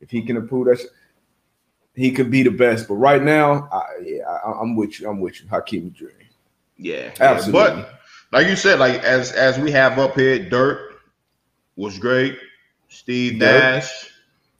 [0.00, 0.92] if he can improve that, sh-
[1.94, 2.88] he could be the best.
[2.88, 5.08] But right now, I, yeah, I, I'm with you.
[5.08, 6.12] I'm with you, Hakeem Dream.
[6.76, 7.60] Yeah, Absolutely.
[7.60, 7.86] Yeah,
[8.30, 11.00] But like you said, like as as we have up here, Dirk
[11.76, 12.36] was great.
[12.88, 13.62] Steve Dirk.
[13.62, 14.08] Nash.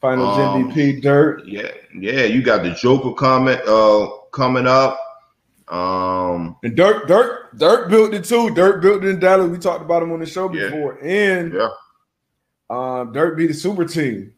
[0.01, 1.43] Finals Um, MVP, Dirk.
[1.47, 2.25] Yeah, yeah.
[2.25, 4.99] You got the Joker comment uh coming up.
[5.73, 8.51] Um And Dirk, Dirk, Dirk built it too.
[8.55, 9.49] Dirk built it in Dallas.
[9.51, 10.67] We talked about him on the show Yeah.
[10.67, 10.99] before.
[11.03, 11.69] And Yeah.
[12.71, 14.35] um, Dirk beat the super team.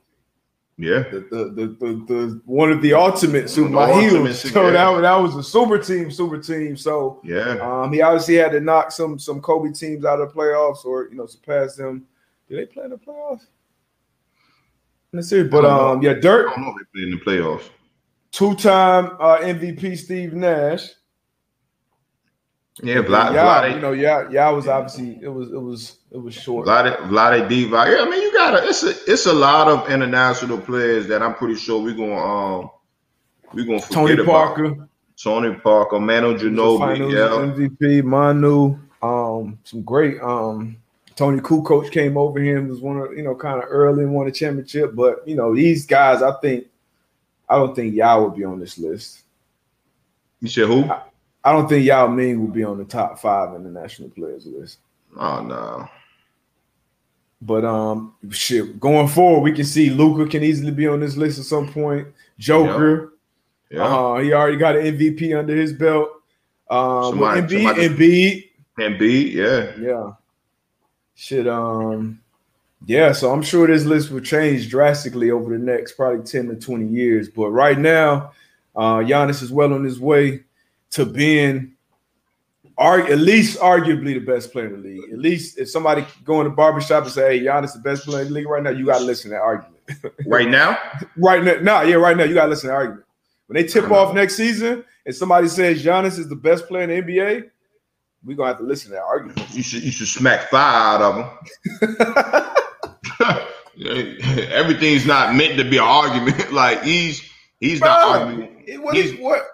[0.79, 1.03] yeah.
[1.11, 4.70] The the the, the, the one of the ultimate super The ultimate So yeah.
[4.70, 6.77] that, was- that was a super team, super team.
[6.77, 7.59] So Yeah.
[7.61, 11.09] um, he obviously had to knock some some Kobe teams out of the playoffs or
[11.11, 12.07] you know surpass them.
[12.49, 13.47] Did they play in the playoffs?
[15.12, 15.42] Let's see.
[15.42, 15.88] But don't know.
[15.94, 17.68] um, yeah, Dirk I don't know if they played in the playoffs.
[18.31, 20.90] two-time uh, MVP Steve Nash.
[22.83, 26.35] Yeah, Vlad, yeah, you know, yeah, yeah, was obviously it was it was it was
[26.35, 26.67] short.
[26.67, 27.97] Vlade, Vlade Divac.
[27.97, 31.23] Yeah, I mean, you got to It's a it's a lot of international players that
[31.23, 32.71] I'm pretty sure we're gonna um
[33.53, 34.27] we're gonna forget Tony about.
[34.27, 37.13] Parker, Tony Parker, Manu Ginobili.
[37.13, 40.77] Yeah, MVP, Manu, um, some great um
[41.15, 44.27] Toni Kukoc came over him was one of you know kind of early and won
[44.27, 46.67] a championship, but you know these guys, I think
[47.49, 49.21] I don't think y'all would be on this list.
[50.41, 50.91] you said who?
[50.91, 51.03] I
[51.52, 54.78] don't think Yao Ming will be on the top five in the national players list.
[55.16, 55.88] Oh no.
[57.42, 61.38] But um, shit, going forward, we can see Luka can easily be on this list
[61.38, 62.09] at some point.
[62.38, 63.12] Joker,
[63.70, 66.09] Yeah, uh, he already got an MVP under his belt.
[66.70, 69.30] Um, Somebody- Embiid, somebody- Embiid, B.
[69.37, 70.12] Yeah, yeah,
[71.14, 71.46] shit.
[71.46, 72.20] Um,
[72.87, 73.12] yeah.
[73.12, 76.87] So I'm sure this list will change drastically over the next probably ten to twenty
[76.87, 77.28] years.
[77.28, 78.33] But right now,
[78.74, 80.44] uh, Giannis is well on his way
[80.94, 81.70] to being.
[82.76, 85.12] Arg- at least arguably the best player in the league.
[85.12, 88.22] At least if somebody go in the barbershop and say, Hey, Giannis the best player
[88.22, 89.80] in the league right now, you gotta listen to that argument.
[90.26, 90.76] right now.
[91.16, 93.04] Right now, no, yeah, right now you gotta listen to argument.
[93.46, 93.94] When they tip Uh-huh.
[94.09, 97.44] off next season and somebody says Giannis is the best player in the NBA,
[98.24, 99.38] we're gonna have to listen to that argument.
[99.54, 101.14] You should you should smack five out of
[101.78, 102.48] them.
[104.50, 106.52] Everything's not meant to be an argument.
[106.52, 107.22] like he's
[107.61, 108.83] he's not Bro, arguing.
[108.83, 109.46] what, He's- is, what-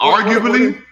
[0.00, 0.82] Arguably,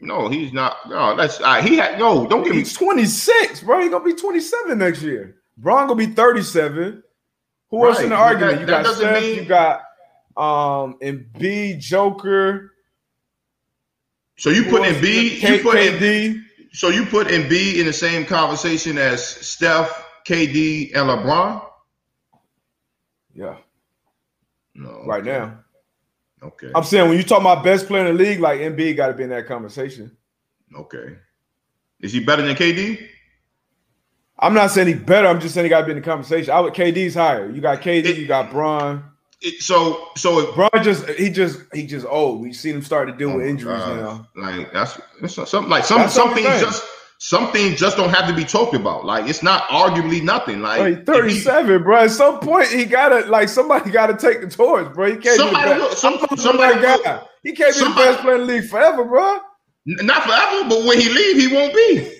[0.00, 0.88] no, he's not.
[0.88, 2.26] No, that's uh, he had no.
[2.26, 2.64] Don't give me.
[2.64, 3.80] 26, bro.
[3.80, 5.36] He's gonna be 27 next year.
[5.56, 7.02] Bron gonna be 37.
[7.70, 8.54] Who else in the argument?
[8.54, 9.80] that- you got Steph, mean- you got
[10.36, 12.72] um Embiid, Joker.
[14.36, 15.38] So you put in B.
[15.40, 15.94] You put in.
[15.94, 16.42] KD.
[16.72, 21.64] So you put in B in the same conversation as Steph, KD, and LeBron.
[23.34, 23.56] Yeah,
[24.74, 25.58] No, right now.
[26.42, 26.70] Okay.
[26.74, 29.14] I'm saying when you talk about best player in the league, like Embiid got to
[29.14, 30.16] be in that conversation.
[30.74, 31.16] Okay.
[32.00, 33.08] Is he better than KD?
[34.38, 35.28] I'm not saying he's better.
[35.28, 36.50] I'm just saying he got to be in the conversation.
[36.50, 37.50] I would KD's higher.
[37.50, 39.02] You got KD, you got Bron.
[39.40, 42.40] It, so so if Bron just he just he just old.
[42.40, 43.96] We seen him start to deal Oh with injuries God.
[43.96, 44.28] now.
[44.34, 46.82] Like that's, that's something like some That's some things just
[47.18, 49.04] some things just don't have to be talked about.
[49.04, 50.60] Like it's not arguably nothing.
[50.60, 51.96] Like Bro, he's 37, bro.
[52.04, 55.12] At some point, he gotta like somebody gotta take the torch, bro.
[55.12, 56.00] He can't Somebody be the look- best.
[56.00, 57.22] some- somebody guy.
[57.42, 59.38] He can't be the best player in the league forever, bro.
[59.86, 62.12] Not forever, but when he leave, he won't be.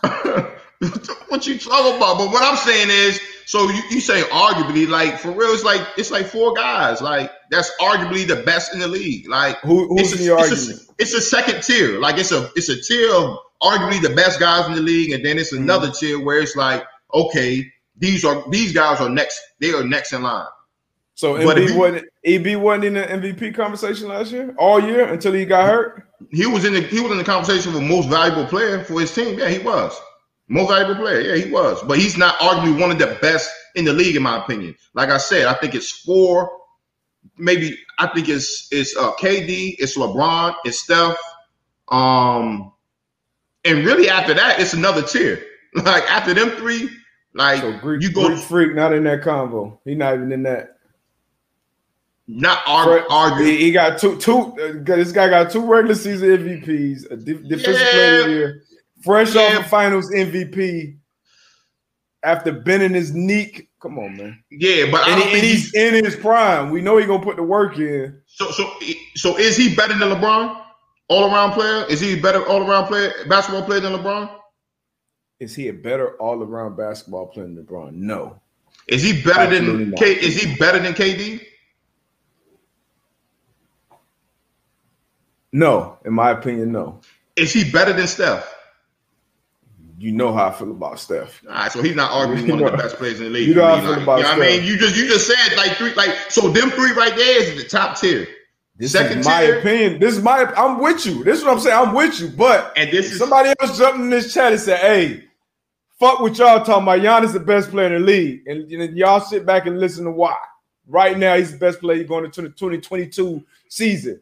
[1.28, 2.18] what you talking about?
[2.18, 5.80] But what I'm saying is, so you, you say arguably, like for real, it's like
[5.96, 9.28] it's like four guys, like that's arguably the best in the league.
[9.28, 10.80] Like Who, who's it's in a, your it's, argument?
[10.88, 11.98] a, it's a second tier.
[11.98, 15.24] Like it's a it's a tier of arguably the best guys in the league, and
[15.24, 15.64] then it's Mm-hmm.
[15.64, 17.64] another tier where it's like, okay,
[17.96, 19.40] these are these guys are next.
[19.60, 20.46] They are next in line.
[21.14, 25.32] so but he- wasn't EB wasn't in the MVP conversation last year, all year until
[25.32, 26.04] he got hurt.
[26.30, 29.12] He was in the he was in the conversation for most valuable player for his
[29.14, 29.38] team.
[29.38, 29.98] Yeah, he was
[30.48, 31.20] most valuable player.
[31.20, 31.82] Yeah, he was.
[31.82, 34.74] But he's not arguably one of the best in the league, in my opinion.
[34.94, 36.50] Like I said, I think it's four.
[37.36, 41.16] Maybe I think it's it's uh, KD, it's LeBron, it's Steph,
[41.88, 42.72] um,
[43.68, 45.44] and really after that, it's another tier.
[45.74, 46.88] Like after them three,
[47.34, 48.26] like So Greek, you go.
[48.26, 49.78] Greek freak not in that convo.
[49.84, 50.78] He not even in that.
[52.26, 53.44] Not argue.
[53.44, 54.38] He, he got two two.
[54.38, 57.90] Uh, this guy got two regular season MVPs, a defensive yeah.
[57.90, 58.62] player of the year,
[59.02, 59.42] fresh yeah.
[59.42, 60.96] off the Finals MVP.
[62.24, 64.42] After bending his knee, come on, man.
[64.50, 66.70] Yeah, but and, he, and he's, he's in his prime.
[66.70, 68.20] We know he's gonna put the work in.
[68.26, 68.72] So, so,
[69.14, 70.64] so is he better than LeBron?
[71.08, 71.86] All around player?
[71.88, 74.30] Is he a better all around player, basketball player than LeBron?
[75.40, 77.92] Is he a better all around basketball player than LeBron?
[77.92, 78.40] No.
[78.86, 80.12] Is he better Absolutely than K?
[80.12, 81.44] Is he better than KD?
[85.52, 87.00] No, in my opinion, no.
[87.36, 88.54] Is he better than Steph?
[89.98, 91.42] You know how I feel about Steph.
[91.46, 93.30] All right, so he's not arguing you one know, of the best players in the
[93.30, 93.48] league.
[93.48, 94.38] You know how I feel about you know Steph.
[94.38, 97.42] I mean, you just you just said like three, like so them three right there
[97.42, 98.28] is the top tier.
[98.78, 99.58] This Second is my tier.
[99.58, 99.98] opinion.
[99.98, 100.44] This is my.
[100.56, 101.24] I'm with you.
[101.24, 101.76] This is what I'm saying.
[101.88, 102.28] I'm with you.
[102.28, 105.24] But and this is somebody else jumped in this chat and said, "Hey,
[105.98, 107.00] fuck what y'all talking about.
[107.00, 110.04] Giannis the best player in the league, and you know, y'all sit back and listen
[110.04, 110.36] to why.
[110.86, 114.20] Right now, he's the best player going into the 2022 season.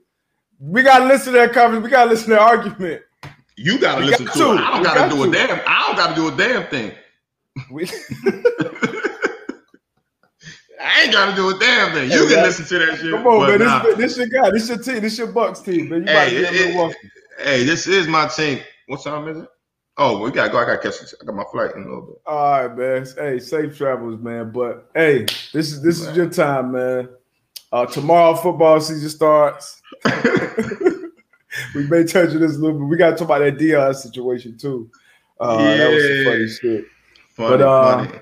[0.59, 1.85] We gotta listen to that conference.
[1.85, 3.03] We gotta listen to that argument.
[3.57, 4.61] You gotta we listen got to, to, it.
[4.61, 5.31] I don't gotta got do to.
[5.31, 5.61] a damn.
[5.67, 6.93] I don't gotta do a damn thing.
[7.71, 7.85] We-
[10.87, 12.11] I ain't gotta do a damn thing.
[12.11, 13.11] You hey, can listen to that shit.
[13.11, 13.59] Come on, man.
[13.59, 13.83] Nah.
[13.83, 14.51] This, this your guy.
[14.51, 15.01] This your team.
[15.01, 16.03] This your Bucks team, man.
[16.03, 16.97] You hey, it,
[17.39, 18.61] hey, this is my team.
[18.87, 19.49] What time is it?
[19.99, 20.59] Oh, we gotta go.
[20.59, 20.95] I gotta catch.
[21.21, 22.17] I got my flight in a little bit.
[22.27, 23.07] All right, man.
[23.17, 24.53] Hey, safe travels, man.
[24.53, 26.11] But hey, this is this man.
[26.11, 27.09] is your time, man.
[27.73, 29.83] Uh, tomorrow football season starts.
[31.75, 32.89] we may touch on this a little bit.
[32.89, 34.89] We got to talk about that Deion situation too.
[35.41, 35.77] Uh, yeah.
[35.79, 36.85] That was some funny shit.
[37.31, 38.21] Funny, but uh, funny.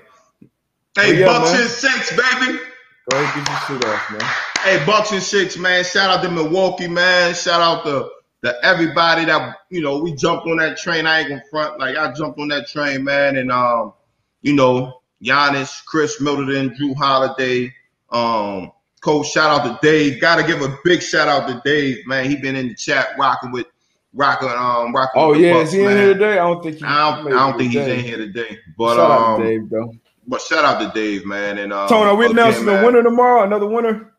[0.95, 1.61] Hey, yeah, Bucks man.
[1.61, 2.59] and six, baby.
[3.11, 4.31] Go ahead, get your shit off, man.
[4.63, 5.83] Hey, Bucks and six, man.
[5.83, 7.35] Shout out to Milwaukee, man.
[7.35, 8.09] Shout out to
[8.43, 11.05] to everybody that you know we jumped on that train.
[11.05, 13.91] I ain't gonna front like I jumped on that train, man, and um,
[14.41, 17.73] you know, Giannis, Khris Middleton, Jrue Holiday,
[18.11, 19.31] um, Coach.
[19.31, 20.21] Shout out to Dave.
[20.21, 22.29] Got to give a big shout out to Dave, man.
[22.29, 23.67] He been in the chat rocking with
[24.13, 25.21] rocking um rocking.
[25.21, 25.91] Oh yeah, Bucks, is he man.
[25.91, 26.33] in here today?
[26.33, 26.85] I don't think he.
[26.85, 28.59] I don't, I don't think he's in here today.
[28.77, 29.93] But shout um, um, Dave though.
[30.27, 31.57] But shout out to Dave, man.
[31.59, 33.43] And uh, Tony, are we announcing the winner tomorrow?
[33.43, 34.13] Another winner?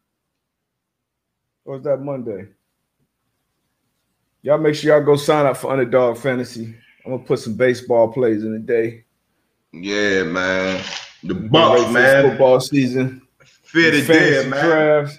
[1.64, 2.49] Or is that Monday?
[4.42, 6.77] Y'all make sure y'all go sign up for Underdog Fantasy.
[7.05, 9.05] I'm gonna put some baseball plays in the day.
[9.73, 10.85] Yeah, man.
[11.25, 12.31] The Bucks, man.
[12.31, 13.23] Football season.
[13.64, 14.64] Fear the deer, man.
[14.64, 15.19] Drafts.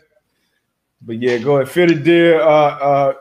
[1.01, 1.69] But yeah, go ahead.
[1.69, 2.41] Fear the deer.
[2.41, 3.13] Uh, uh,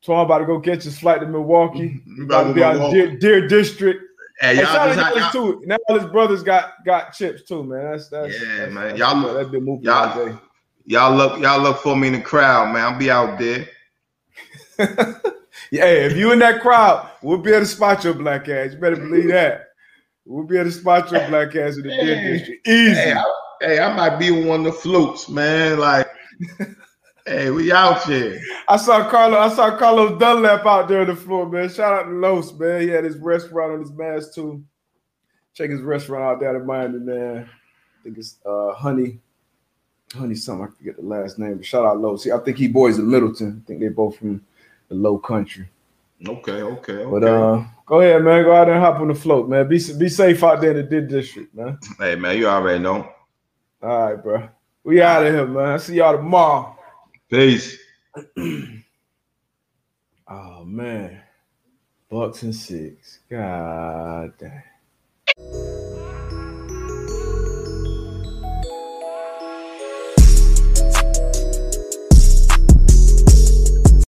[0.00, 2.00] so I'm about to go get your flight to Milwaukee.
[2.20, 4.02] about to be out Deer, deer District.
[4.40, 5.62] Hey, y'all just y'all, too.
[5.64, 7.92] Now his brothers got got chips too, man.
[7.92, 8.88] That's that's yeah, that's, man.
[8.88, 10.38] That's, y'all look, that been moving y'all,
[10.84, 12.92] y'all look y'all look for me in the crowd, man.
[12.92, 13.66] I'll be out there.
[15.70, 18.74] yeah, if you in that crowd, we'll be able to spot your black ass.
[18.74, 19.68] You better believe that.
[20.26, 22.68] We'll be able to spot your black ass in the hey, district.
[22.68, 22.94] Easy.
[22.94, 23.24] Hey I,
[23.62, 25.78] hey, I might be one of the flukes, man.
[25.78, 26.08] Like
[27.28, 28.40] Hey, we out here.
[28.68, 29.52] I saw Carlos.
[29.52, 31.68] I saw Carlos Dunlap out there on the floor, man.
[31.68, 32.82] Shout out to Los, man.
[32.82, 34.62] He had his restaurant on his mask too.
[35.52, 37.50] Check his restaurant out there in Miami, man.
[37.50, 39.18] I think it's uh, Honey,
[40.14, 40.68] Honey something.
[40.68, 41.56] I forget the last name.
[41.56, 42.22] But shout out Los.
[42.22, 43.60] See, I think he boys in Middleton.
[43.60, 44.40] I think they both from
[44.88, 45.68] the Low Country.
[46.28, 47.10] Okay, okay, okay.
[47.10, 48.44] But uh, go ahead, man.
[48.44, 49.66] Go out there and hop on the float, man.
[49.66, 51.76] Be be safe out there in the District, man.
[51.98, 53.10] Hey, man, you already know.
[53.82, 54.48] All right, bro.
[54.84, 55.80] We out of here, man.
[55.80, 56.75] See y'all tomorrow.
[57.30, 57.76] Peace.
[60.28, 61.22] oh man.
[62.10, 63.20] Bucks and six.
[63.30, 64.62] God damn.